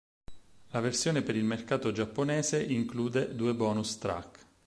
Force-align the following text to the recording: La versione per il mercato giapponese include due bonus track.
La 0.71 0.79
versione 0.79 1.21
per 1.21 1.35
il 1.35 1.43
mercato 1.43 1.91
giapponese 1.91 2.59
include 2.63 3.35
due 3.35 3.53
bonus 3.53 3.99
track. 3.99 4.39